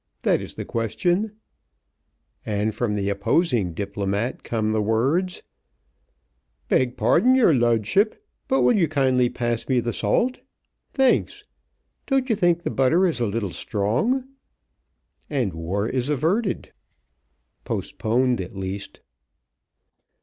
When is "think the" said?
12.35-12.71